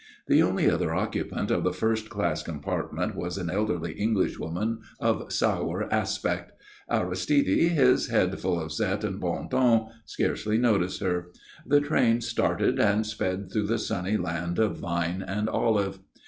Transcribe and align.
The 0.27 0.41
only 0.41 0.67
other 0.67 0.95
occupant 0.95 1.51
of 1.51 1.63
the 1.63 1.71
first 1.71 2.09
class 2.09 2.41
compartment 2.41 3.13
was 3.15 3.37
an 3.37 3.51
elderly 3.51 3.91
Englishwoman 3.91 4.79
of 4.99 5.31
sour 5.31 5.87
aspect. 5.93 6.53
Aristide, 6.89 7.69
his 7.69 8.07
head 8.07 8.39
full 8.39 8.59
of 8.59 8.71
Zette 8.71 9.03
and 9.03 9.19
Bondon, 9.21 9.89
scarcely 10.05 10.57
noticed 10.57 11.01
her. 11.01 11.27
The 11.67 11.81
train 11.81 12.19
started 12.21 12.79
and 12.79 13.05
sped 13.05 13.51
through 13.51 13.67
the 13.67 13.77
sunny 13.77 14.17
land 14.17 14.57
of 14.57 14.77
vine 14.79 15.21
and 15.21 15.47
olive. 15.47 15.99